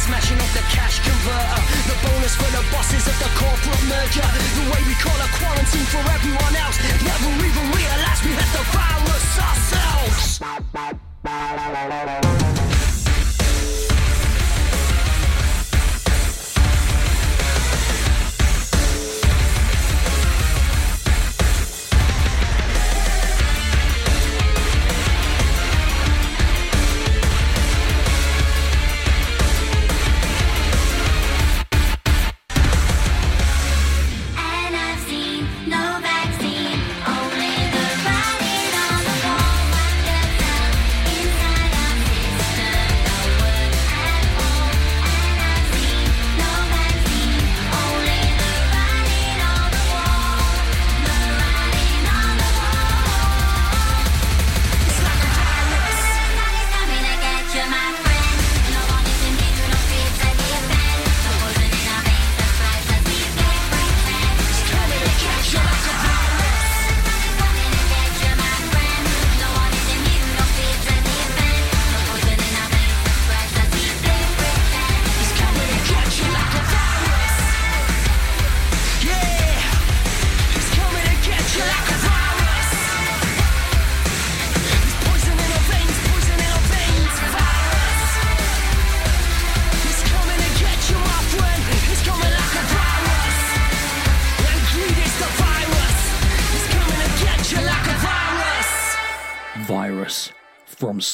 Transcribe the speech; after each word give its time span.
smashing 0.00 0.40
off 0.40 0.52
the 0.54 0.64
cash 0.72 1.00
converter. 1.04 1.60
The 1.88 1.96
bonus 2.04 2.34
for 2.36 2.50
the 2.56 2.64
bosses 2.72 3.04
of 3.06 3.16
the 3.20 3.30
corporate 3.36 3.84
merger. 3.84 4.24
The 4.56 4.64
way 4.72 4.80
we 4.88 4.94
call 4.96 5.18
a 5.20 5.28
quarantine 5.36 5.88
for 5.92 6.02
everyone 6.16 6.54
else. 6.56 6.76
Never 7.04 7.30
even 7.44 7.64
realized 7.76 8.22
we 8.24 8.32
had 8.32 8.50
the 8.56 8.64
virus 8.72 9.26
ourselves. 9.38 10.40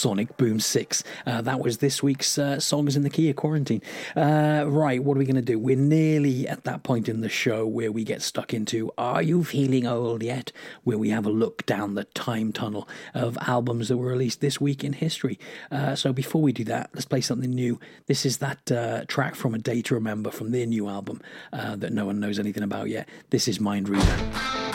Sonic 0.06 0.36
Boom 0.36 0.60
6. 0.60 1.02
Uh, 1.26 1.42
that 1.42 1.58
was 1.58 1.78
this 1.78 2.00
week's 2.00 2.38
uh, 2.38 2.60
Songs 2.60 2.94
in 2.94 3.02
the 3.02 3.10
Key 3.10 3.28
of 3.28 3.34
Quarantine. 3.34 3.82
Uh, 4.14 4.64
right, 4.68 5.02
what 5.02 5.16
are 5.16 5.18
we 5.18 5.24
going 5.24 5.34
to 5.34 5.42
do? 5.42 5.58
We're 5.58 5.74
nearly 5.74 6.46
at 6.46 6.62
that 6.62 6.84
point 6.84 7.08
in 7.08 7.22
the 7.22 7.28
show 7.28 7.66
where 7.66 7.90
we 7.90 8.04
get 8.04 8.22
stuck 8.22 8.54
into 8.54 8.92
Are 8.96 9.20
You 9.20 9.42
Feeling 9.42 9.84
Old 9.84 10.22
Yet? 10.22 10.52
where 10.84 10.96
we 10.96 11.10
have 11.10 11.26
a 11.26 11.28
look 11.28 11.66
down 11.66 11.96
the 11.96 12.04
time 12.04 12.52
tunnel 12.52 12.88
of 13.14 13.36
albums 13.48 13.88
that 13.88 13.96
were 13.96 14.06
released 14.06 14.40
this 14.40 14.60
week 14.60 14.84
in 14.84 14.92
history. 14.92 15.40
Uh, 15.72 15.96
so 15.96 16.12
before 16.12 16.40
we 16.40 16.52
do 16.52 16.62
that, 16.62 16.88
let's 16.94 17.04
play 17.04 17.20
something 17.20 17.50
new. 17.50 17.80
This 18.06 18.24
is 18.24 18.36
that 18.36 18.70
uh, 18.70 19.06
track 19.06 19.34
from 19.34 19.56
A 19.56 19.58
Day 19.58 19.82
to 19.82 19.94
Remember 19.94 20.30
from 20.30 20.52
their 20.52 20.66
new 20.66 20.88
album 20.88 21.20
uh, 21.52 21.74
that 21.74 21.92
no 21.92 22.06
one 22.06 22.20
knows 22.20 22.38
anything 22.38 22.62
about 22.62 22.88
yet. 22.88 23.08
This 23.30 23.48
is 23.48 23.58
Mind 23.58 23.88
Reader. 23.88 24.66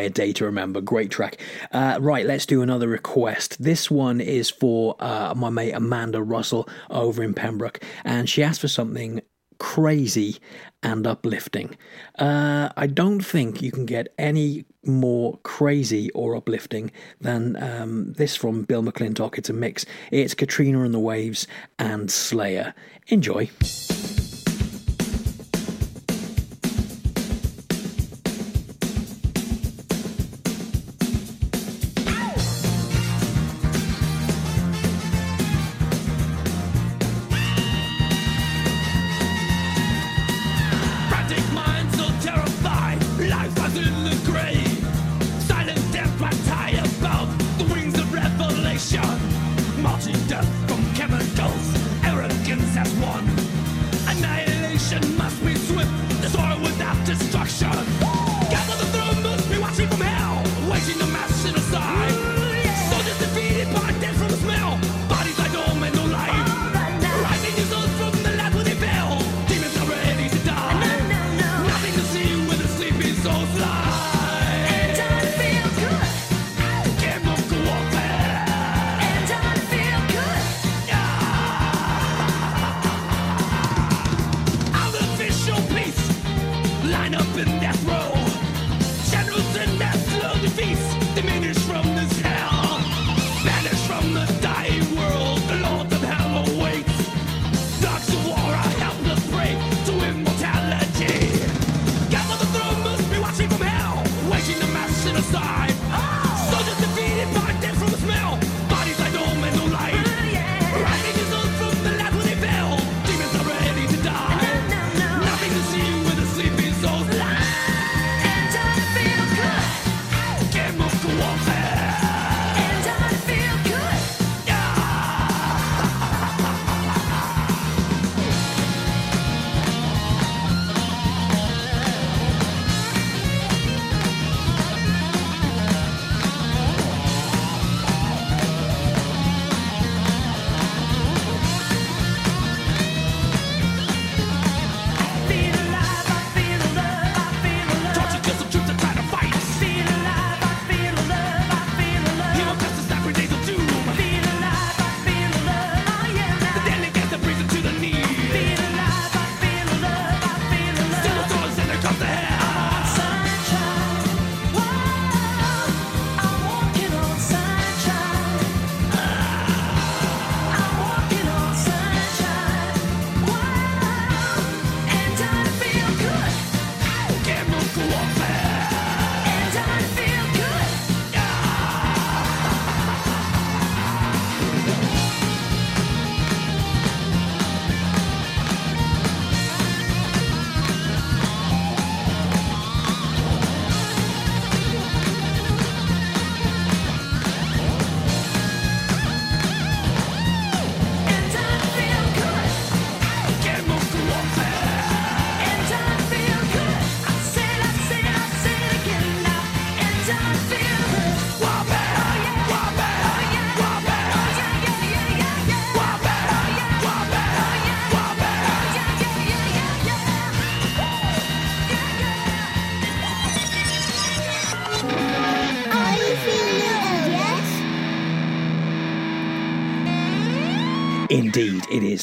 A 0.00 0.10
Day 0.10 0.32
to 0.34 0.44
Remember. 0.44 0.80
Great 0.80 1.10
track. 1.10 1.40
Uh, 1.72 1.98
right, 2.00 2.26
let's 2.26 2.46
do 2.46 2.62
another 2.62 2.88
request. 2.88 3.62
This 3.62 3.90
one 3.90 4.20
is 4.20 4.50
for 4.50 4.96
uh, 5.00 5.34
my 5.36 5.50
mate 5.50 5.72
Amanda 5.72 6.22
Russell 6.22 6.68
over 6.90 7.22
in 7.22 7.34
Pembroke, 7.34 7.80
and 8.04 8.28
she 8.28 8.42
asked 8.42 8.60
for 8.60 8.68
something 8.68 9.20
crazy 9.58 10.36
and 10.82 11.06
uplifting. 11.06 11.76
Uh, 12.18 12.68
I 12.76 12.86
don't 12.86 13.20
think 13.20 13.60
you 13.60 13.72
can 13.72 13.86
get 13.86 14.14
any 14.16 14.64
more 14.84 15.38
crazy 15.42 16.10
or 16.12 16.36
uplifting 16.36 16.92
than 17.20 17.60
um, 17.62 18.12
this 18.12 18.36
from 18.36 18.62
Bill 18.62 18.82
McClintock. 18.82 19.36
It's 19.36 19.50
a 19.50 19.52
mix. 19.52 19.84
It's 20.10 20.34
Katrina 20.34 20.82
and 20.84 20.94
the 20.94 21.00
Waves 21.00 21.46
and 21.78 22.10
Slayer. 22.10 22.74
Enjoy. 23.08 23.50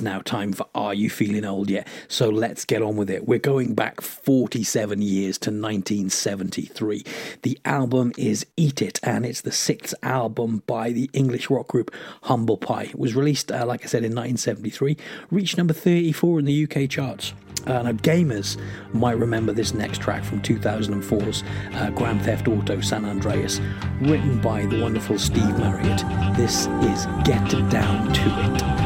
Now 0.02 0.20
time 0.20 0.54
for 0.54 0.66
Are 0.74 0.94
You 0.94 1.10
Feeling 1.10 1.46
Old 1.46 1.70
Yet? 1.70 1.88
So 2.08 2.30
let's 2.30 2.66
get 2.66 2.82
on 2.82 2.96
with 2.96 3.10
it. 3.10 3.28
We're 3.28 3.40
going 3.40 3.76
back 3.76 4.02
47 4.02 5.02
years 5.02 5.38
to 5.40 5.50
1973. 5.50 7.04
The 7.42 7.60
album 7.66 8.12
is 8.18 8.46
Eat 8.58 8.82
It, 8.82 9.00
and 9.04 9.26
it's 9.26 9.42
the 9.42 9.52
sixth 9.52 9.94
album 10.04 10.64
by 10.68 10.92
the 10.92 11.10
English 11.14 11.50
rock 11.50 11.68
group 11.68 11.94
Humble 12.24 12.58
Pie. 12.58 12.84
It 12.84 13.00
was 13.00 13.16
released, 13.16 13.52
uh, 13.52 13.66
like 13.66 13.84
I 13.84 13.88
said, 13.88 14.04
in 14.04 14.12
1973, 14.12 14.98
reached 15.32 15.58
number 15.58 15.74
34 15.74 16.40
in 16.40 16.46
the 16.46 16.64
UK 16.64 16.90
charts. 16.90 17.34
Uh, 17.68 17.82
now, 17.82 17.92
gamers 17.94 18.58
might 18.94 19.18
remember 19.18 19.52
this 19.52 19.74
next 19.74 20.00
track 20.00 20.24
from 20.24 20.42
2004's 20.42 21.44
uh, 21.74 21.90
Grand 21.92 22.22
Theft 22.22 22.48
Auto 22.48 22.80
San 22.82 23.06
Andreas, 23.06 23.60
written 24.02 24.40
by 24.40 24.66
the 24.66 24.82
wonderful 24.82 25.18
Steve 25.18 25.58
Marriott. 25.58 26.04
This 26.38 26.68
is 26.68 27.06
Get 27.24 27.50
Down 27.72 28.14
to 28.14 28.82
It. 28.82 28.85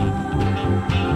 I 0.69 1.08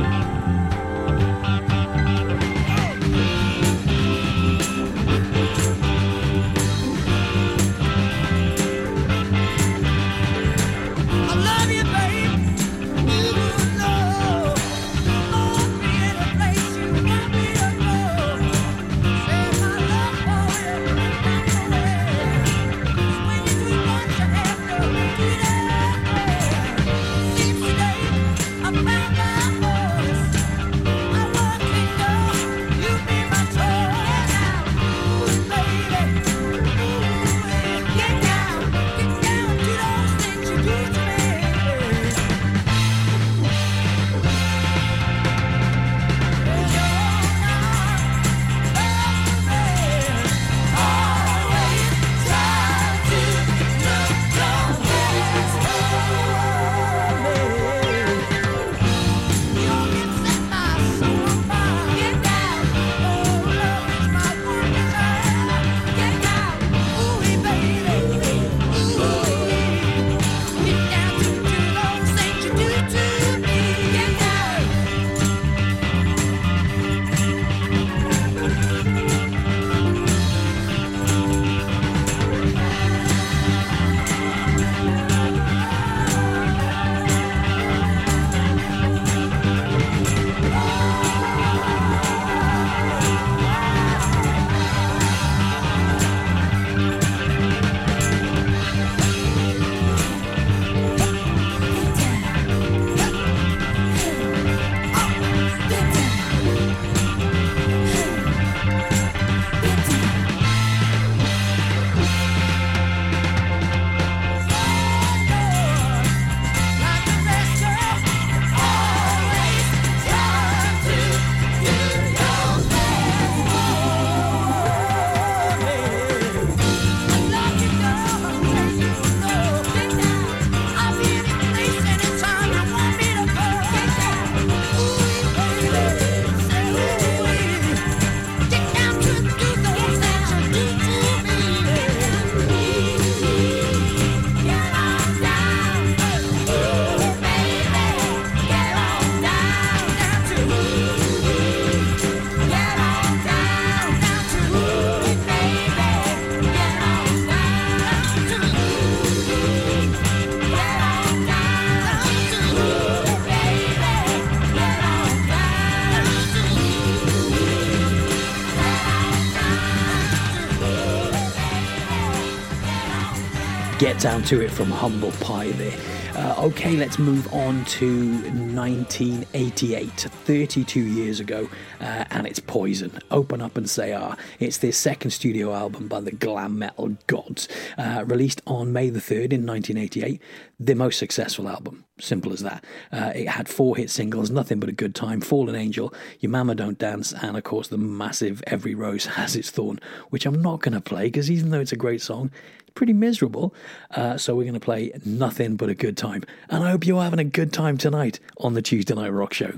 down 174.03 174.21
to 174.21 174.41
it 174.41 174.51
from 174.51 174.69
Humble 174.69 175.13
Pie 175.21 175.51
there. 175.51 175.79
Uh, 176.13 176.35
okay, 176.47 176.75
let's 176.75 176.99
move 176.99 177.33
on 177.33 177.63
to 177.63 178.11
1988, 178.21 179.89
32 179.89 180.79
years 180.81 181.21
ago, 181.21 181.49
uh, 181.79 182.03
and 182.11 182.27
it's 182.27 182.39
Poison. 182.39 182.91
Open 183.11 183.39
Up 183.39 183.55
and 183.55 183.69
Say 183.69 183.93
Ah. 183.93 184.17
It's 184.41 184.57
their 184.57 184.73
second 184.73 185.11
studio 185.11 185.53
album 185.53 185.87
by 185.87 186.01
the 186.01 186.11
glam 186.11 186.59
metal 186.59 186.97
gods, 187.07 187.47
uh, 187.77 188.03
released 188.05 188.41
on 188.45 188.73
May 188.73 188.89
the 188.89 188.99
3rd 188.99 189.31
in 189.31 189.45
1988. 189.45 190.21
Their 190.59 190.75
most 190.75 190.99
successful 190.99 191.47
album, 191.47 191.82
simple 191.99 192.33
as 192.33 192.41
that. 192.41 192.63
Uh, 192.91 193.11
it 193.15 193.27
had 193.27 193.47
four 193.47 193.75
hit 193.75 193.89
singles, 193.89 194.31
Nothing 194.31 194.59
But 194.59 194.69
a 194.69 194.73
Good 194.73 194.95
Time, 194.95 195.21
Fallen 195.21 195.55
Angel, 195.55 195.93
Your 196.19 196.31
Mama 196.31 196.55
Don't 196.55 196.77
Dance, 196.77 197.13
and 197.13 197.37
of 197.37 197.43
course 197.43 197.67
the 197.67 197.77
massive 197.77 198.43
Every 198.47 198.75
Rose 198.75 199.05
Has 199.17 199.35
Its 199.35 199.49
Thorn, 199.51 199.79
which 200.09 200.25
I'm 200.25 200.41
not 200.41 200.61
going 200.61 200.73
to 200.73 200.81
play 200.81 201.05
because 201.05 201.29
even 201.29 201.49
though 201.49 201.59
it's 201.59 201.71
a 201.71 201.77
great 201.77 202.01
song, 202.01 202.31
it's 202.61 202.71
pretty 202.71 202.93
miserable. 202.93 203.53
Uh, 203.91 204.17
so 204.17 204.35
we're 204.35 204.43
going 204.43 204.53
to 204.53 204.59
play 204.59 204.91
nothing 205.05 205.55
but 205.55 205.69
a 205.69 205.75
good 205.75 205.97
time. 205.97 206.23
And 206.49 206.63
I 206.63 206.71
hope 206.71 206.85
you're 206.85 207.01
having 207.01 207.19
a 207.19 207.25
good 207.25 207.53
time 207.53 207.77
tonight 207.77 208.19
on 208.37 208.53
the 208.53 208.61
Tuesday 208.61 208.95
Night 208.95 209.09
Rock 209.09 209.33
Show. 209.33 209.57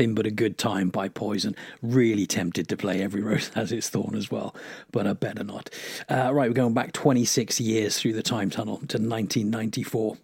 Nothing 0.00 0.14
but 0.14 0.26
a 0.26 0.30
good 0.30 0.56
time 0.56 0.88
by 0.88 1.10
Poison. 1.10 1.54
Really 1.82 2.24
tempted 2.24 2.68
to 2.68 2.76
play 2.78 3.02
Every 3.02 3.20
Rose 3.20 3.48
Has 3.54 3.70
Its 3.70 3.90
Thorn 3.90 4.14
as 4.14 4.30
well, 4.30 4.54
but 4.92 5.06
I 5.06 5.12
better 5.12 5.44
not. 5.44 5.68
Uh, 6.08 6.32
right, 6.32 6.48
we're 6.48 6.54
going 6.54 6.72
back 6.72 6.92
26 6.92 7.60
years 7.60 7.98
through 7.98 8.14
the 8.14 8.22
time 8.22 8.48
tunnel 8.48 8.76
to 8.76 8.96
1994. 8.96 10.16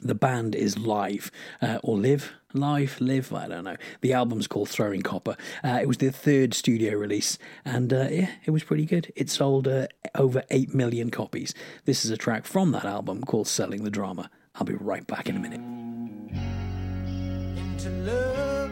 The 0.00 0.14
band 0.14 0.54
is 0.54 0.78
live, 0.78 1.32
uh, 1.60 1.80
or 1.82 1.98
live, 1.98 2.34
live, 2.52 3.00
live, 3.00 3.32
I 3.32 3.48
don't 3.48 3.64
know. 3.64 3.76
The 4.00 4.12
album's 4.12 4.46
called 4.46 4.68
Throwing 4.68 5.02
Copper. 5.02 5.36
Uh, 5.64 5.80
it 5.82 5.88
was 5.88 5.96
their 5.96 6.12
third 6.12 6.54
studio 6.54 6.96
release, 6.96 7.36
and 7.64 7.92
uh, 7.92 8.06
yeah, 8.08 8.30
it 8.44 8.52
was 8.52 8.62
pretty 8.62 8.86
good. 8.86 9.12
It 9.16 9.28
sold 9.28 9.66
uh, 9.66 9.88
over 10.14 10.44
8 10.50 10.72
million 10.72 11.10
copies. 11.10 11.52
This 11.84 12.04
is 12.04 12.12
a 12.12 12.16
track 12.16 12.44
from 12.46 12.70
that 12.70 12.84
album 12.84 13.24
called 13.24 13.48
Selling 13.48 13.82
the 13.82 13.90
Drama. 13.90 14.30
I'll 14.54 14.64
be 14.64 14.74
right 14.74 15.04
back 15.04 15.28
in 15.28 15.34
a 15.34 15.40
minute. 15.40 15.83
Into 17.84 18.10
love, 18.10 18.70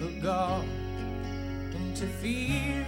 the 0.00 0.20
God, 0.22 0.64
and 1.74 1.94
to 1.96 2.06
fear, 2.06 2.86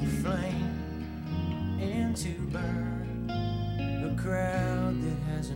the 0.00 0.06
flame, 0.22 1.78
and 1.80 2.16
to 2.16 2.30
burn? 2.50 3.26
The 3.26 4.22
crowd 4.22 5.02
that 5.02 5.34
has 5.34 5.50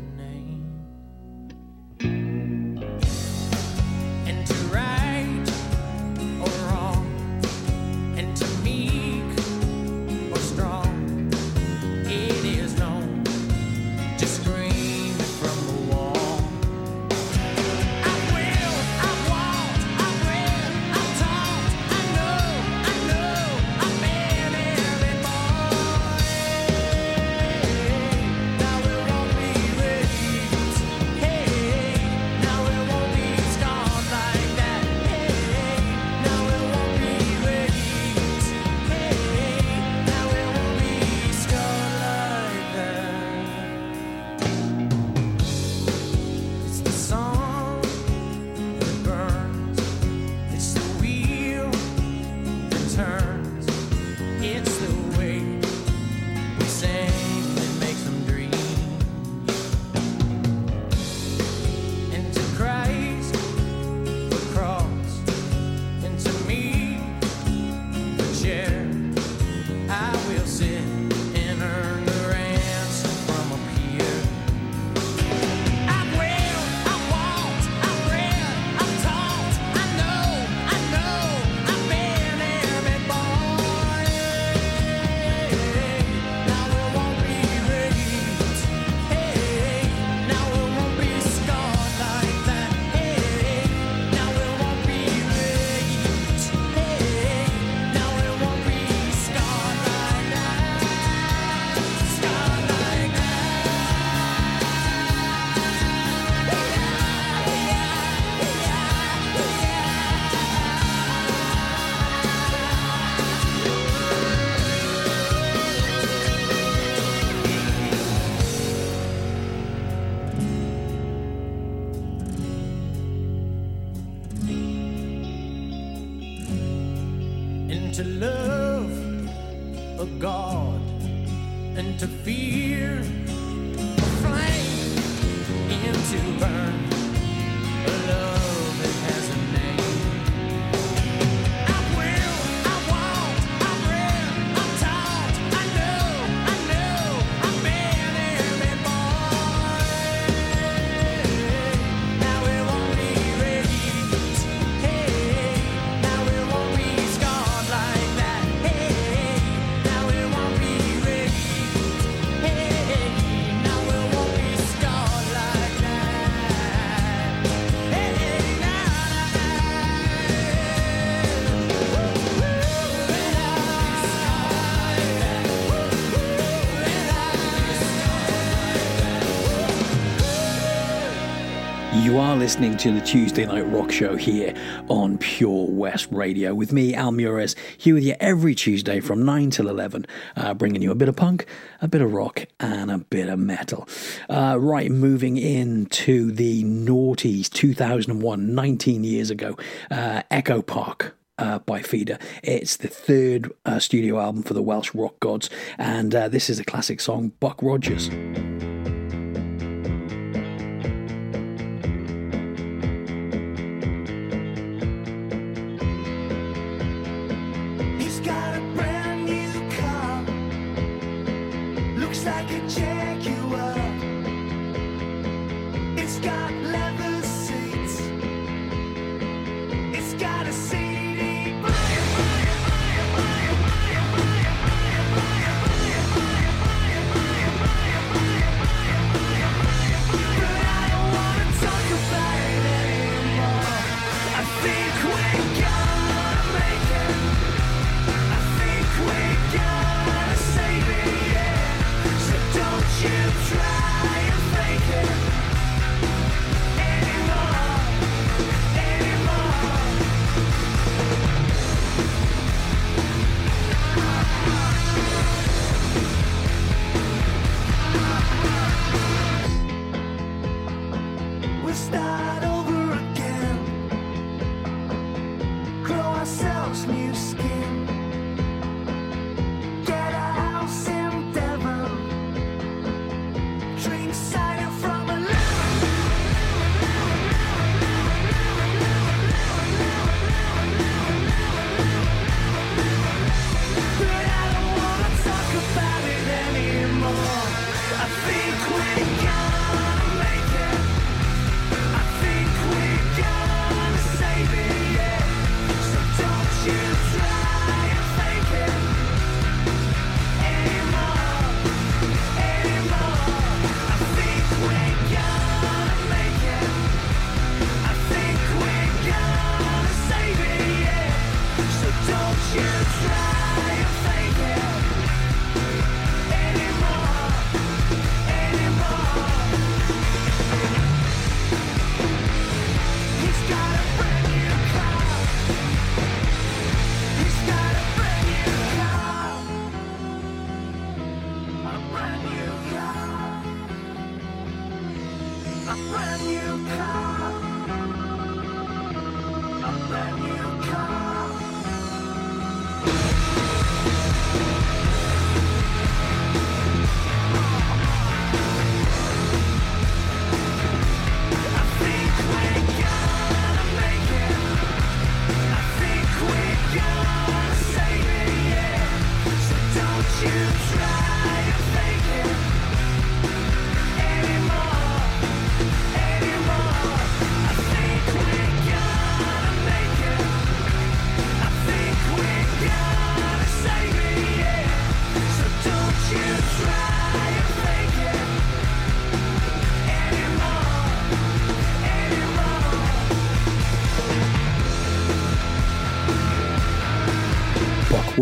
listening 182.44 182.76
to 182.76 182.92
the 182.92 183.00
Tuesday 183.00 183.46
Night 183.46 183.62
Rock 183.72 183.90
Show 183.90 184.16
here 184.16 184.52
on 184.88 185.16
Pure 185.16 185.68
West 185.70 186.08
Radio 186.10 186.54
with 186.54 186.74
me, 186.74 186.94
Al 186.94 187.10
Muirez, 187.10 187.56
here 187.78 187.94
with 187.94 188.04
you 188.04 188.14
every 188.20 188.54
Tuesday 188.54 189.00
from 189.00 189.24
9 189.24 189.48
till 189.48 189.66
11, 189.66 190.04
uh, 190.36 190.52
bringing 190.52 190.82
you 190.82 190.90
a 190.90 190.94
bit 190.94 191.08
of 191.08 191.16
punk, 191.16 191.46
a 191.80 191.88
bit 191.88 192.02
of 192.02 192.12
rock, 192.12 192.44
and 192.60 192.90
a 192.90 192.98
bit 192.98 193.30
of 193.30 193.38
metal. 193.38 193.88
Uh, 194.28 194.58
right, 194.60 194.90
moving 194.90 195.38
into 195.38 196.32
the 196.32 196.62
noughties, 196.64 197.48
2001, 197.48 198.54
19 198.54 199.04
years 199.04 199.30
ago, 199.30 199.56
uh, 199.90 200.20
Echo 200.30 200.60
Park 200.60 201.16
uh, 201.38 201.60
by 201.60 201.80
Feeder. 201.80 202.18
It's 202.42 202.76
the 202.76 202.88
third 202.88 203.54
uh, 203.64 203.78
studio 203.78 204.20
album 204.20 204.42
for 204.42 204.52
the 204.52 204.62
Welsh 204.62 204.94
rock 204.94 205.18
gods, 205.18 205.48
and 205.78 206.14
uh, 206.14 206.28
this 206.28 206.50
is 206.50 206.58
a 206.58 206.64
classic 206.64 207.00
song, 207.00 207.32
Buck 207.40 207.62
Rogers. 207.62 208.10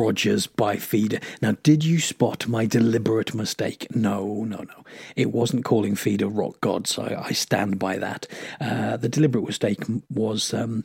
Rogers 0.02 0.48
by 0.48 0.76
Feeder. 0.76 1.20
Now, 1.40 1.52
did 1.62 1.84
you 1.84 2.00
spot 2.00 2.48
my 2.48 2.66
deliberate 2.66 3.34
mistake? 3.34 3.86
No, 3.94 4.42
no, 4.42 4.58
no. 4.58 4.84
It 5.14 5.30
wasn't 5.30 5.64
calling 5.64 5.94
Feeder 5.94 6.26
rock 6.26 6.60
gods. 6.60 6.98
I, 6.98 7.14
I 7.28 7.30
stand 7.30 7.78
by 7.78 7.98
that. 7.98 8.26
Uh, 8.60 8.96
the 8.96 9.08
deliberate 9.08 9.46
mistake 9.46 9.78
was 10.10 10.52
um, 10.52 10.84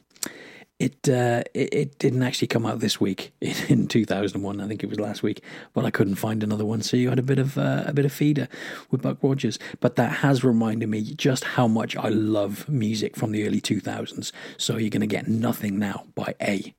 it, 0.77 1.09
uh, 1.09 1.41
it 1.55 1.73
it 1.73 1.97
didn't 1.97 2.21
actually 2.21 2.47
come 2.47 2.63
out 2.67 2.79
this 2.79 3.01
week 3.01 3.33
in, 3.41 3.55
in 3.69 3.87
2001. 3.87 4.61
I 4.61 4.67
think 4.67 4.83
it 4.83 4.89
was 4.89 4.99
last 4.99 5.23
week, 5.23 5.43
but 5.73 5.83
I 5.83 5.89
couldn't 5.89 6.15
find 6.15 6.43
another 6.43 6.65
one. 6.65 6.83
So 6.83 6.95
you 6.95 7.09
had 7.09 7.17
a 7.17 7.23
bit 7.23 7.39
of 7.39 7.57
uh, 7.57 7.85
a 7.87 7.93
bit 7.93 8.05
of 8.05 8.13
Feeder 8.13 8.47
with 8.91 9.01
Buck 9.01 9.17
Rogers. 9.23 9.57
But 9.79 9.95
that 9.95 10.17
has 10.17 10.43
reminded 10.43 10.89
me 10.89 11.01
just 11.01 11.43
how 11.43 11.67
much 11.67 11.95
I 11.95 12.09
love 12.09 12.69
music 12.69 13.15
from 13.15 13.31
the 13.31 13.47
early 13.47 13.61
2000s. 13.61 14.31
So 14.57 14.77
you're 14.77 14.91
going 14.91 15.01
to 15.01 15.07
get 15.07 15.27
nothing 15.27 15.79
now 15.79 16.05
by 16.13 16.35
A. 16.39 16.75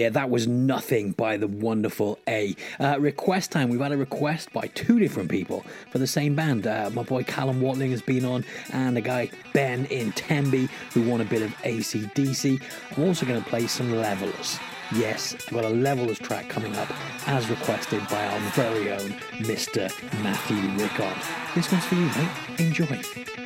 Yeah, 0.00 0.08
that 0.08 0.30
was 0.30 0.46
nothing 0.46 1.12
by 1.12 1.36
the 1.36 1.46
wonderful 1.46 2.18
A. 2.26 2.56
Uh, 2.80 2.96
request 2.98 3.52
time. 3.52 3.68
We've 3.68 3.82
had 3.82 3.92
a 3.92 3.98
request 3.98 4.50
by 4.50 4.68
two 4.68 4.98
different 4.98 5.30
people 5.30 5.62
for 5.90 5.98
the 5.98 6.06
same 6.06 6.34
band. 6.34 6.66
Uh, 6.66 6.88
my 6.94 7.02
boy 7.02 7.22
Callum 7.22 7.60
Watling 7.60 7.90
has 7.90 8.00
been 8.00 8.24
on, 8.24 8.46
and 8.72 8.96
a 8.96 9.02
guy 9.02 9.28
Ben 9.52 9.84
in 9.90 10.12
Tenby 10.12 10.70
who 10.94 11.02
want 11.02 11.20
a 11.20 11.26
bit 11.26 11.42
of 11.42 11.50
ACDC. 11.64 12.62
I'm 12.96 13.04
also 13.04 13.26
going 13.26 13.42
to 13.42 13.46
play 13.50 13.66
some 13.66 13.94
Levellers. 13.94 14.58
Yes, 14.94 15.34
I've 15.34 15.52
got 15.52 15.66
a 15.66 15.68
Levellers 15.68 16.18
track 16.18 16.48
coming 16.48 16.74
up 16.76 16.88
as 17.28 17.50
requested 17.50 18.00
by 18.08 18.26
our 18.26 18.40
very 18.52 18.90
own 18.90 19.10
Mr. 19.40 19.92
Matthew 20.22 20.82
Rickard. 20.82 21.14
This 21.54 21.70
one's 21.70 21.84
for 21.84 21.96
you, 21.96 22.06
mate. 22.06 22.58
Enjoy. 22.58 23.39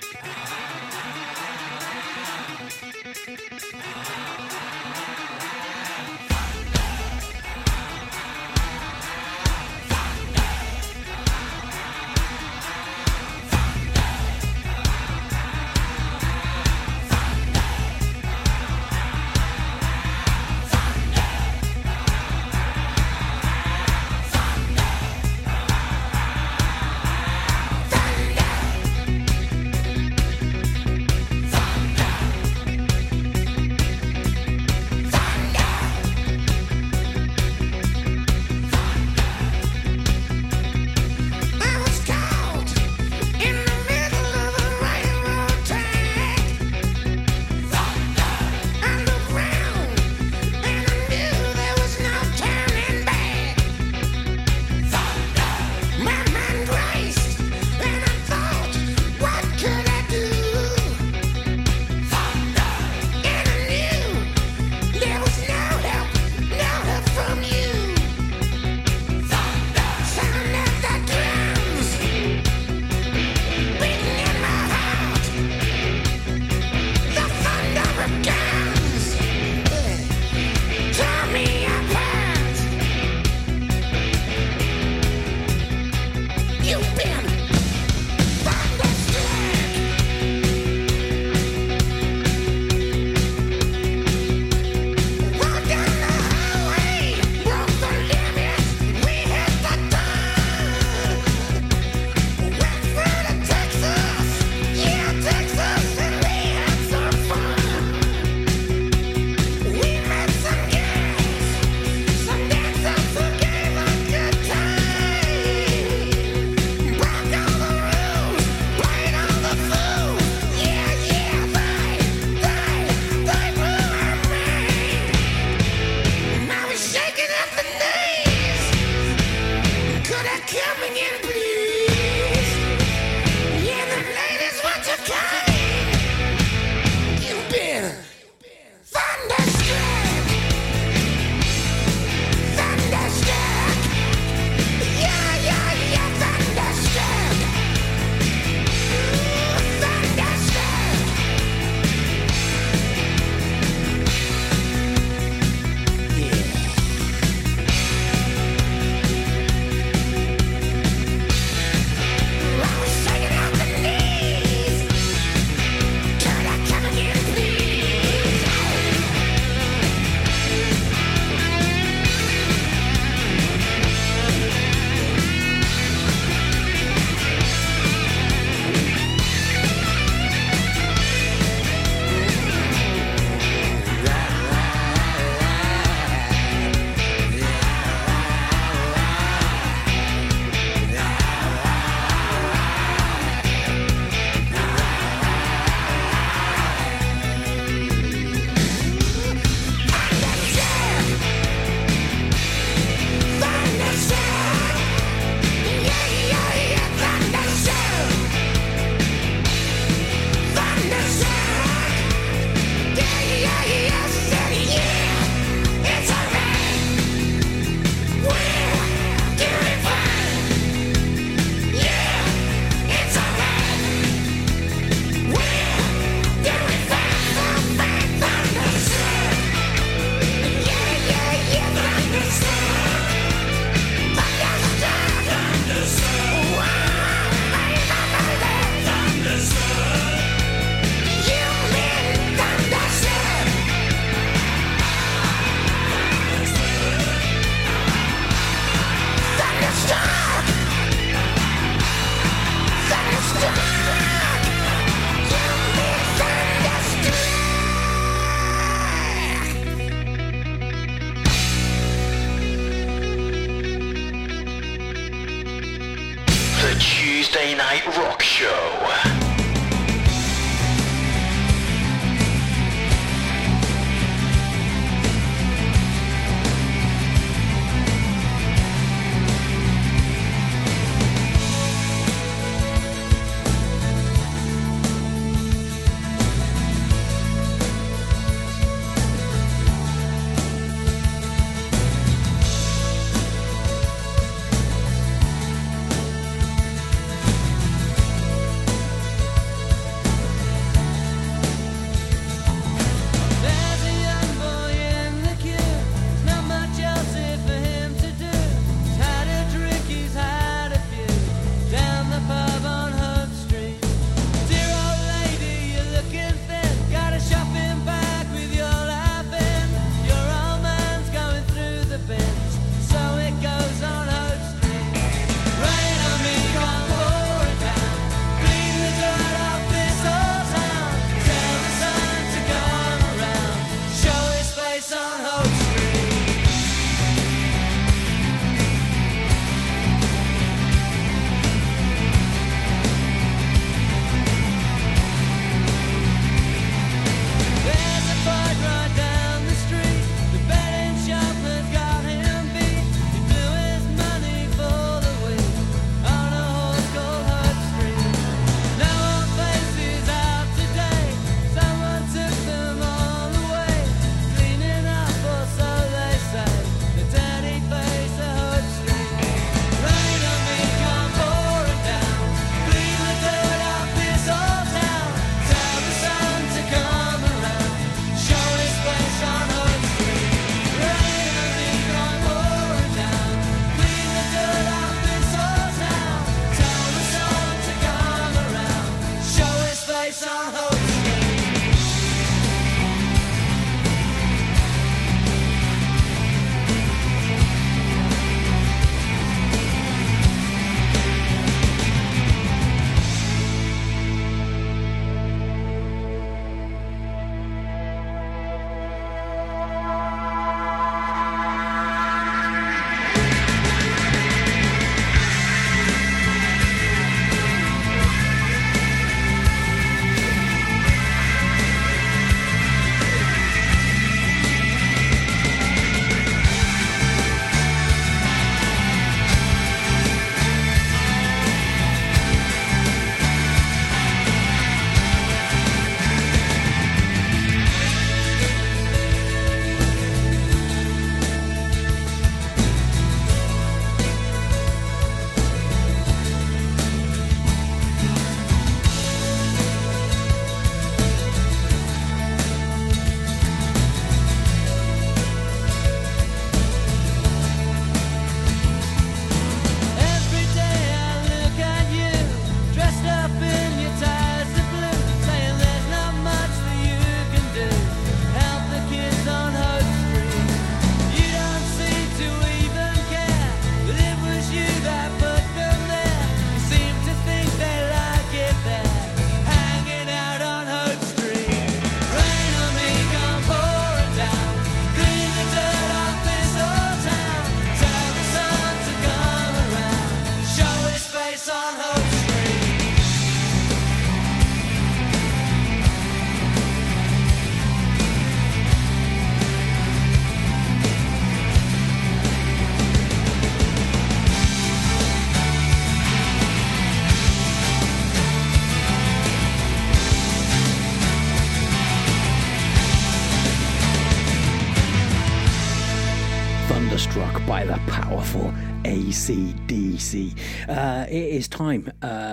ACDC. 519.15 520.37
Uh, 520.69 521.07
it 521.09 521.15
is 521.15 521.47
time. 521.47 521.91
Uh, 522.03 522.24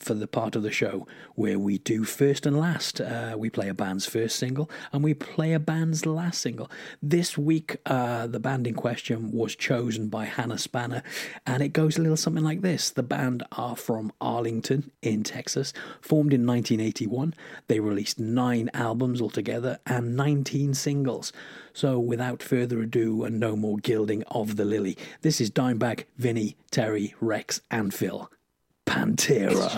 for 0.00 0.14
the 0.14 0.26
part 0.26 0.56
of 0.56 0.62
the 0.62 0.70
show 0.70 1.06
where 1.34 1.58
we 1.58 1.78
do 1.78 2.04
first 2.04 2.46
and 2.46 2.58
last. 2.58 3.00
Uh, 3.00 3.34
we 3.36 3.50
play 3.50 3.68
a 3.68 3.74
band's 3.74 4.06
first 4.06 4.36
single 4.36 4.70
and 4.92 5.02
we 5.02 5.14
play 5.14 5.52
a 5.52 5.60
band's 5.60 6.06
last 6.06 6.40
single. 6.40 6.70
This 7.02 7.36
week, 7.36 7.76
uh, 7.86 8.26
the 8.26 8.40
band 8.40 8.66
in 8.66 8.74
question 8.74 9.32
was 9.32 9.54
chosen 9.56 10.08
by 10.08 10.24
Hannah 10.24 10.58
Spanner, 10.58 11.02
and 11.46 11.62
it 11.62 11.68
goes 11.68 11.98
a 11.98 12.02
little 12.02 12.16
something 12.16 12.44
like 12.44 12.62
this. 12.62 12.90
The 12.90 13.02
band 13.02 13.42
are 13.52 13.76
from 13.76 14.12
Arlington 14.20 14.90
in 15.02 15.22
Texas, 15.22 15.72
formed 16.00 16.32
in 16.32 16.46
1981. 16.46 17.34
They 17.68 17.80
released 17.80 18.18
nine 18.18 18.70
albums 18.74 19.20
altogether 19.20 19.78
and 19.86 20.16
19 20.16 20.74
singles. 20.74 21.32
So, 21.72 21.98
without 21.98 22.42
further 22.42 22.80
ado, 22.80 23.24
and 23.24 23.38
no 23.38 23.54
more 23.54 23.76
gilding 23.76 24.22
of 24.28 24.56
the 24.56 24.64
lily, 24.64 24.96
this 25.20 25.40
is 25.40 25.50
Dimebag, 25.50 26.04
Vinny, 26.16 26.56
Terry, 26.70 27.14
Rex, 27.20 27.60
and 27.70 27.92
Phil. 27.92 28.30
Pantera. 28.96 29.68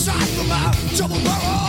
inside 0.00 0.28
from 0.28 0.48
my 0.48 0.74
double 0.96 1.22
barrel. 1.22 1.59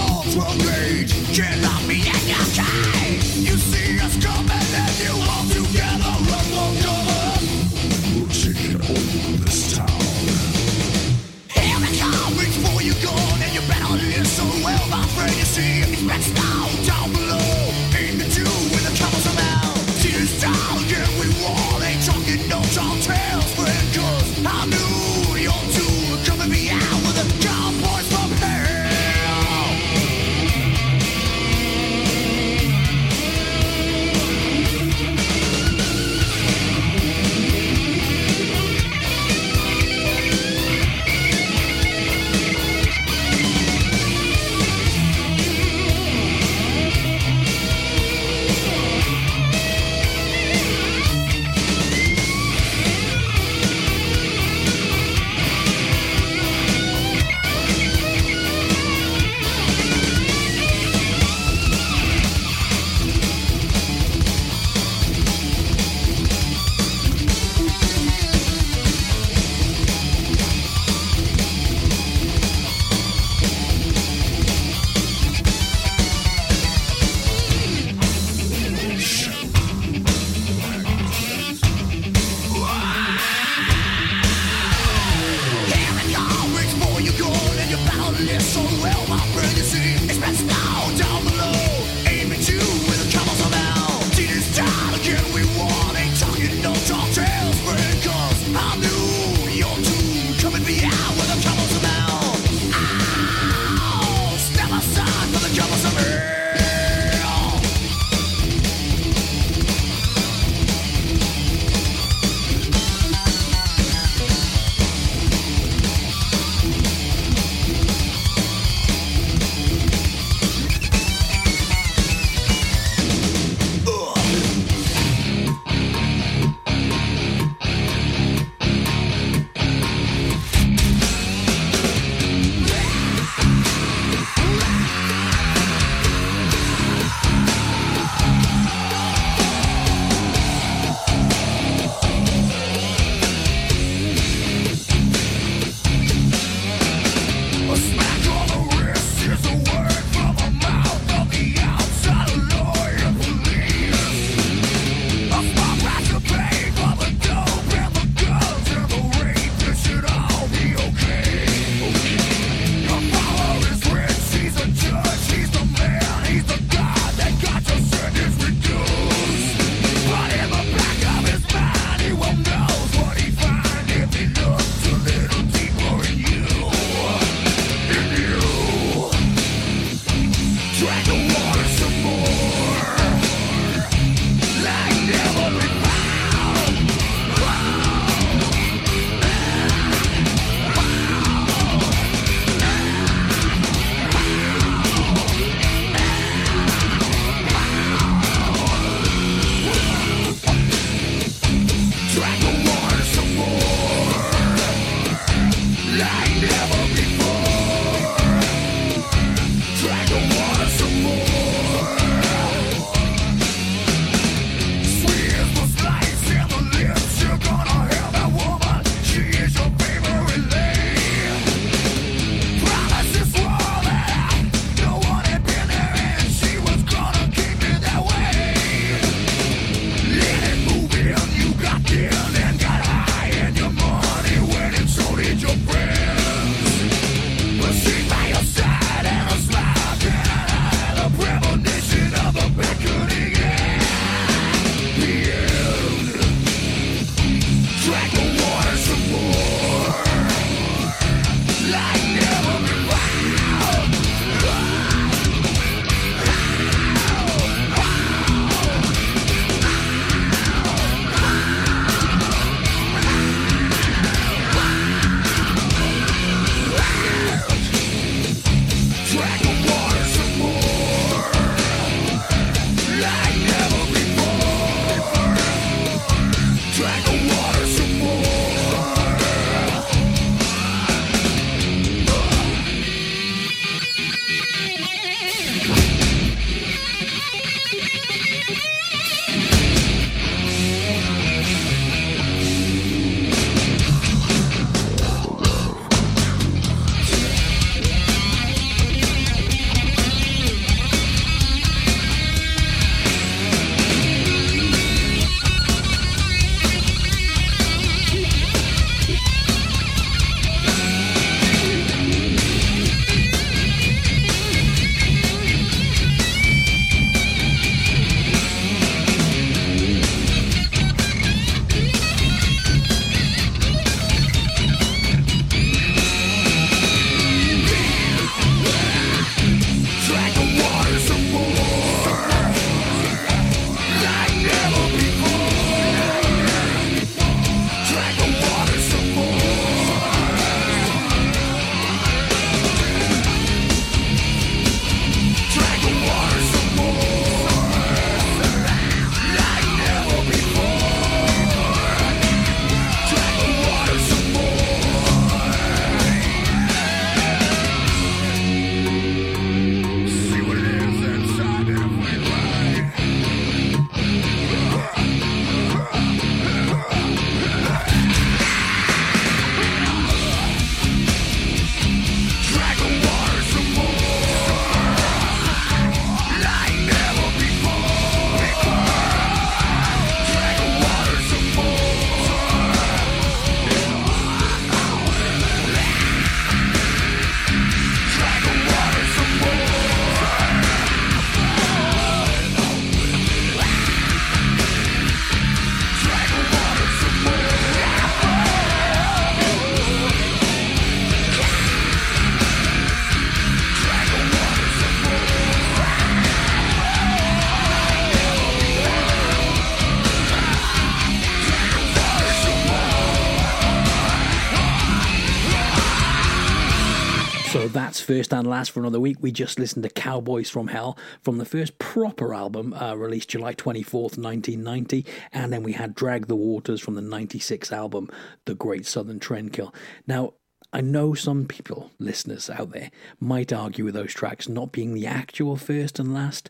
First 418.12 418.34
and 418.34 418.46
last 418.46 418.72
for 418.72 418.82
another 418.82 419.00
week. 419.00 419.16
We 419.22 419.32
just 419.32 419.58
listened 419.58 419.84
to 419.84 419.90
Cowboys 419.90 420.50
from 420.50 420.68
Hell 420.68 420.98
from 421.22 421.38
the 421.38 421.46
first 421.46 421.80
proper 421.80 422.34
album 422.34 422.74
uh, 422.74 422.94
released 422.94 423.30
July 423.30 423.54
24th, 423.54 424.18
1990. 424.18 425.06
And 425.32 425.54
then 425.54 425.64
we 425.64 425.72
had 425.72 425.96
Drag 425.96 426.28
the 426.28 426.36
Waters 426.36 426.82
from 426.82 426.96
the 426.96 427.02
96 427.02 427.72
album, 427.72 428.10
The 428.44 428.54
Great 428.54 428.86
Southern 428.86 429.22
Trendkill. 429.22 429.74
Now, 430.08 430.34
I 430.74 430.82
know 430.82 431.14
some 431.14 431.46
people, 431.46 431.92
listeners 432.00 432.50
out 432.50 432.74
there, 432.74 432.92
might 433.22 433.54
argue 433.54 433.86
with 433.86 433.94
those 433.94 434.14
tracks 434.14 434.50
not 434.50 434.74
being 434.74 434.94
the 434.94 435.08
actual 435.08 435.56
first 435.56 435.98
and 435.98 436.14
last, 436.14 436.50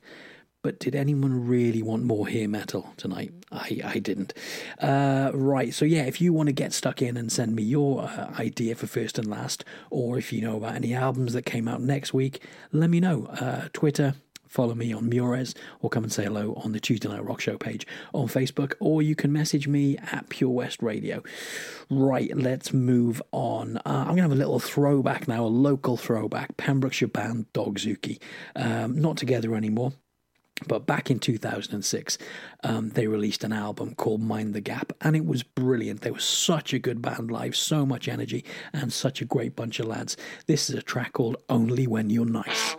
but 0.64 0.80
did 0.80 0.96
anyone 0.96 1.48
really 1.48 1.82
want 1.82 2.04
more 2.04 2.28
hair 2.28 2.48
metal 2.48 2.94
tonight? 2.98 3.34
I, 3.52 3.82
I 3.84 4.00
didn't. 4.00 4.34
Uh, 4.80 5.32
right, 5.34 5.74
so 5.74 5.86
yeah, 5.86 6.04
if 6.04 6.22
you 6.22 6.34
want 6.34 6.48
to 6.48 6.54
get 6.54 6.74
stuck 6.74 7.02
in 7.02 7.18
and 7.18 7.32
send 7.32 7.56
me 7.56 7.64
your 7.64 8.04
uh, 8.04 8.34
idea 8.40 8.76
for 8.76 8.88
first 8.88 9.18
and 9.18 9.28
last, 9.28 9.66
or 9.90 10.18
if 10.18 10.32
you 10.32 10.42
know 10.42 10.58
about 10.58 10.76
any 10.76 10.94
albums 10.94 11.34
that 11.34 11.46
came 11.46 11.68
out 11.68 11.82
next 11.82 12.14
week, 12.14 12.44
let 12.72 12.90
me 12.90 13.00
know. 13.00 13.26
Uh, 13.26 13.68
Twitter, 13.74 14.16
follow 14.48 14.76
me 14.76 14.94
on 14.94 15.10
Muirez, 15.10 15.56
or 15.80 15.90
come 15.90 16.04
and 16.04 16.12
say 16.12 16.26
hello 16.26 16.54
on 16.64 16.74
the 16.74 16.80
Tuesday 16.80 17.08
Night 17.08 17.24
Rock 17.24 17.40
Show 17.42 17.58
page 17.58 17.88
on 18.14 18.28
Facebook, 18.28 18.74
or 18.80 19.02
you 19.02 19.16
can 19.16 19.32
message 19.32 19.68
me 19.68 19.98
at 20.12 20.30
Pure 20.30 20.52
West 20.52 20.84
Radio. 20.84 21.24
Right, 21.90 22.36
let's 22.36 22.74
move 22.74 23.22
on. 23.32 23.78
Uh, 23.78 23.82
I'm 23.86 24.06
going 24.08 24.18
to 24.18 24.24
have 24.24 24.32
a 24.32 24.36
little 24.36 24.60
throwback 24.60 25.28
now, 25.28 25.46
a 25.46 25.48
local 25.48 25.98
throwback. 25.98 26.58
Pembrokeshire 26.58 27.08
band 27.08 27.52
Dogzuki. 27.54 28.20
Um, 28.56 29.00
not 29.00 29.18
together 29.18 29.56
anymore. 29.56 29.94
But 30.68 30.86
back 30.86 31.10
in 31.10 31.20
2006, 31.20 32.18
um, 32.64 32.90
they 32.90 33.08
released 33.08 33.44
an 33.44 33.54
album 33.54 33.96
called 33.96 34.22
Mind 34.22 34.54
the 34.54 34.62
Gap, 34.62 34.94
and 35.02 35.16
it 35.16 35.26
was 35.26 35.44
brilliant. 35.44 36.02
They 36.02 36.12
were 36.12 36.20
such 36.20 36.74
a 36.74 36.80
good 36.80 37.02
band 37.02 37.32
live, 37.32 37.56
so 37.56 37.86
much 37.86 38.08
energy, 38.08 38.46
and 38.74 38.94
such 38.94 39.22
a 39.22 39.26
great 39.26 39.56
bunch 39.56 39.80
of 39.80 39.88
lads. 39.88 40.18
This 40.46 40.70
is 40.70 40.76
a 40.76 40.82
track 40.82 41.14
called 41.14 41.38
Only 41.50 41.88
When 41.88 42.10
You're 42.10 42.26
Nice. 42.26 42.76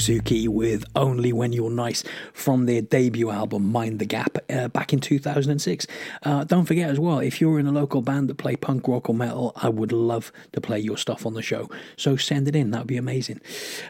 Dogzuki 0.00 0.48
with 0.48 0.86
Only 0.96 1.30
When 1.30 1.52
You're 1.52 1.70
Nice 1.70 2.02
from 2.32 2.64
their 2.64 2.80
debut 2.80 3.30
album 3.30 3.70
Mind 3.70 3.98
the 3.98 4.06
Gap 4.06 4.38
uh, 4.48 4.68
back 4.68 4.94
in 4.94 4.98
2006. 4.98 5.86
Uh, 6.22 6.44
don't 6.44 6.64
forget 6.64 6.88
as 6.88 6.98
well, 6.98 7.18
if 7.18 7.38
you're 7.38 7.58
in 7.58 7.66
a 7.66 7.72
local 7.72 8.00
band 8.00 8.30
that 8.30 8.38
play 8.38 8.56
punk 8.56 8.88
rock 8.88 9.10
or 9.10 9.14
metal, 9.14 9.52
I 9.56 9.68
would 9.68 9.92
love 9.92 10.32
to 10.52 10.60
play 10.62 10.78
your 10.78 10.96
stuff 10.96 11.26
on 11.26 11.34
the 11.34 11.42
show. 11.42 11.68
So 11.98 12.16
send 12.16 12.48
it 12.48 12.56
in, 12.56 12.70
that 12.70 12.78
would 12.78 12.86
be 12.86 12.96
amazing. 12.96 13.42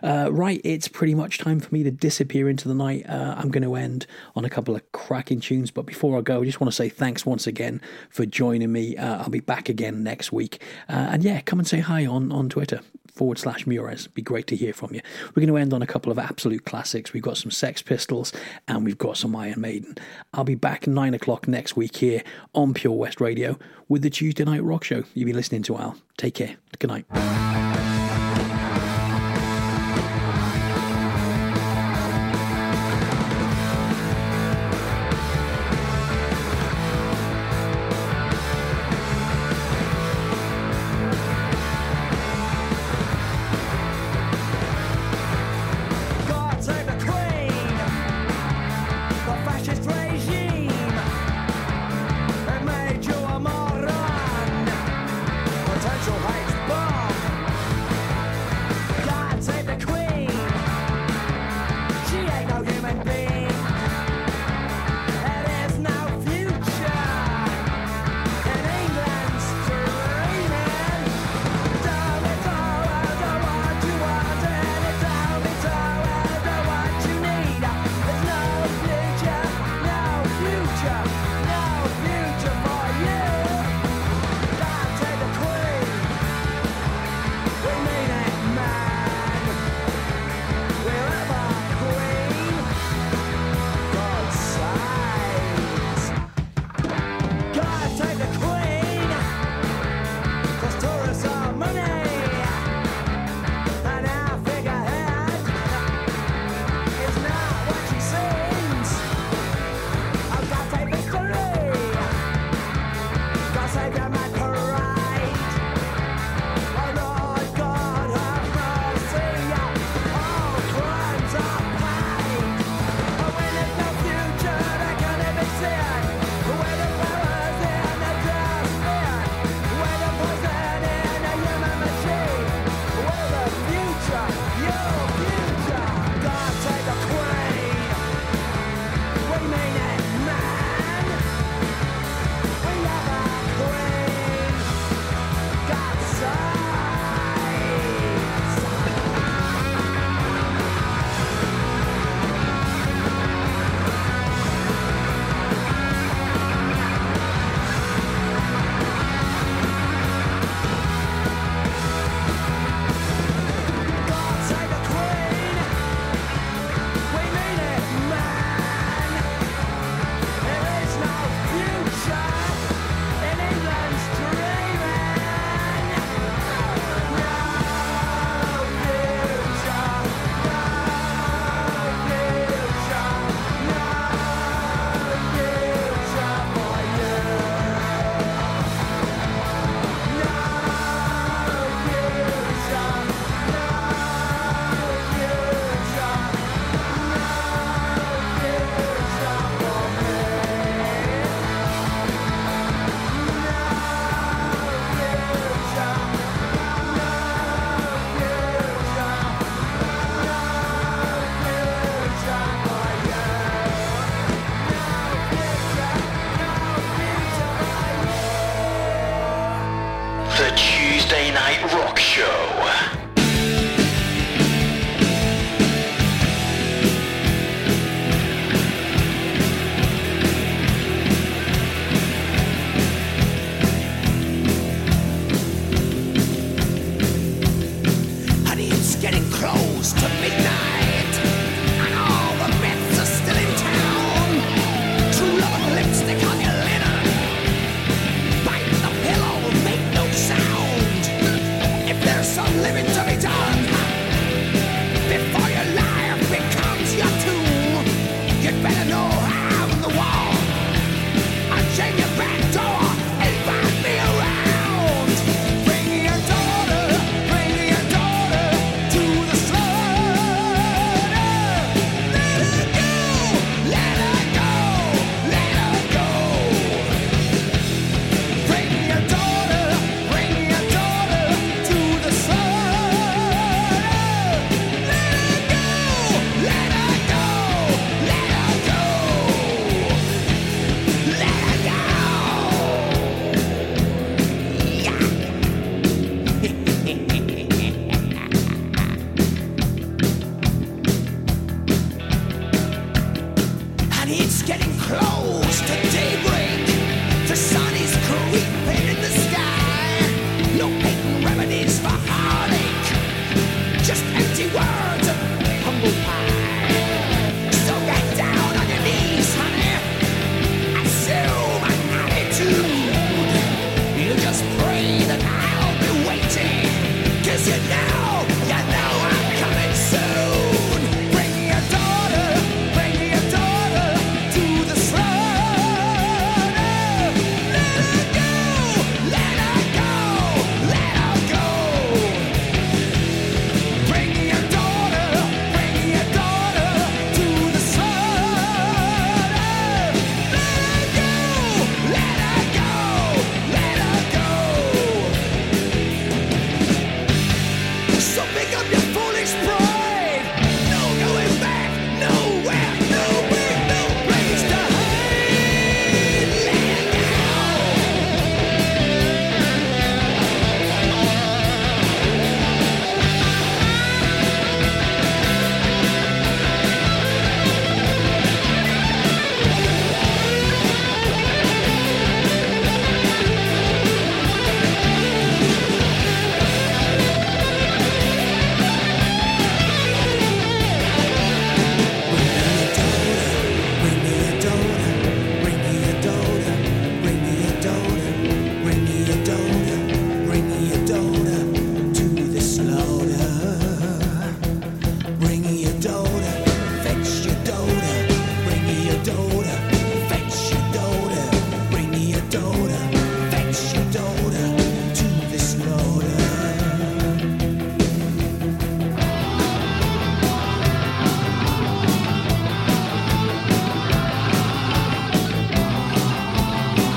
Uh, 0.02 0.30
right, 0.32 0.60
it's 0.64 0.88
pretty 0.88 1.14
much 1.14 1.38
time 1.38 1.60
for 1.60 1.72
me 1.72 1.84
to 1.84 1.92
disappear 1.92 2.48
into 2.48 2.66
the 2.66 2.74
night. 2.74 3.08
Uh, 3.08 3.36
I'm 3.38 3.52
going 3.52 3.62
to 3.62 3.76
end 3.76 4.08
on 4.34 4.44
a 4.44 4.50
couple 4.50 4.74
of 4.74 4.90
cracking 4.90 5.38
tunes, 5.38 5.70
but 5.70 5.86
before 5.86 6.18
I 6.18 6.22
go, 6.22 6.42
I 6.42 6.44
just 6.44 6.60
want 6.60 6.72
to 6.72 6.76
say 6.76 6.88
thanks 6.88 7.24
once 7.24 7.46
again 7.46 7.80
for 8.08 8.26
joining 8.26 8.72
me. 8.72 8.96
Uh, 8.96 9.22
I'll 9.22 9.30
be 9.30 9.38
back 9.38 9.68
again 9.68 10.02
next 10.02 10.32
week. 10.32 10.60
Uh, 10.88 11.10
and 11.12 11.22
yeah, 11.22 11.40
come 11.40 11.60
and 11.60 11.68
say 11.68 11.78
hi 11.78 12.04
on, 12.04 12.32
on 12.32 12.48
Twitter 12.48 12.80
forward 13.14 13.38
slash 13.38 13.64
Muirez. 13.64 14.12
Be 14.14 14.22
great 14.22 14.46
to 14.48 14.56
hear 14.56 14.72
from 14.72 14.94
you. 14.94 15.00
We're 15.28 15.40
going 15.40 15.48
to 15.48 15.56
end 15.56 15.72
on 15.72 15.82
a 15.82 15.86
couple 15.86 16.12
of 16.12 16.18
absolute 16.18 16.64
classics. 16.64 17.12
We've 17.12 17.22
got 17.22 17.36
some 17.36 17.50
Sex 17.50 17.82
Pistols 17.82 18.32
and 18.68 18.84
we've 18.84 18.98
got 18.98 19.16
some 19.16 19.34
Iron 19.36 19.60
Maiden. 19.60 19.96
I'll 20.32 20.44
be 20.44 20.54
back 20.54 20.86
nine 20.86 21.14
o'clock 21.14 21.48
next 21.48 21.76
week 21.76 21.96
here 21.96 22.22
on 22.54 22.74
Pure 22.74 22.94
West 22.94 23.20
Radio 23.20 23.58
with 23.88 24.02
the 24.02 24.10
Tuesday 24.10 24.44
Night 24.44 24.62
Rock 24.62 24.84
Show. 24.84 25.04
You've 25.14 25.26
been 25.26 25.36
listening 25.36 25.62
to 25.64 25.76
Al. 25.76 25.96
Take 26.16 26.34
care. 26.34 26.56
Good 26.78 26.90
night. 26.90 27.79